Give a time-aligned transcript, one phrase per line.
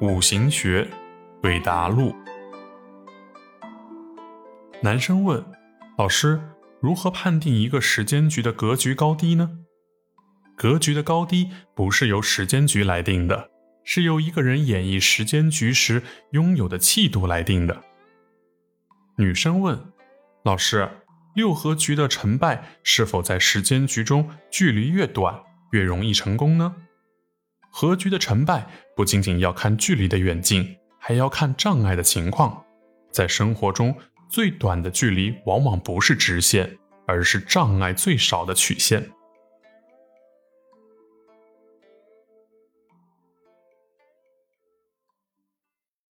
[0.00, 0.88] 五行学
[1.42, 2.16] 韦达录。
[4.82, 5.44] 男生问
[5.98, 6.40] 老师：
[6.80, 9.58] 如何判定一个时间局的格局高低呢？
[10.56, 13.50] 格局的高低不是由时间局来定的，
[13.84, 17.82] 是由一个人演绎时间局时拥有的气度来定的。
[19.18, 19.78] 女生问
[20.44, 20.88] 老师：
[21.34, 25.42] 六合局的成败是否在时间局中距离越短
[25.72, 26.74] 越容易成功呢？
[27.70, 28.66] 和局的成败
[28.96, 32.64] 不仅仅要看距离的远近，还要看障碍的情况。
[33.10, 33.94] 在生活中，
[34.28, 39.10] 最短的距离往往不是直线，而是障碍最少的曲线。